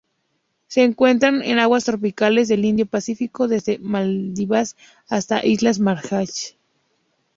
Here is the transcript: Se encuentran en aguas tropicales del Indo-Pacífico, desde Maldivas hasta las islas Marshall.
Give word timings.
Se 0.65 0.81
encuentran 0.81 1.43
en 1.43 1.59
aguas 1.59 1.85
tropicales 1.85 2.47
del 2.47 2.65
Indo-Pacífico, 2.65 3.47
desde 3.47 3.77
Maldivas 3.77 4.75
hasta 5.07 5.35
las 5.35 5.45
islas 5.45 5.77
Marshall. 5.77 6.27